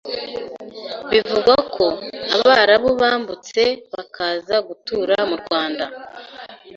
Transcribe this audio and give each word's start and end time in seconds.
bivugwa 1.11 1.55
ko 1.75 1.85
Abarabu 2.35 2.89
bambutse 3.01 3.61
bakaza 3.93 4.55
gutura 4.67 5.15
mu 5.29 5.35
Rwanda, 5.41 5.85